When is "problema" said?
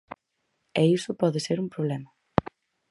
1.73-2.09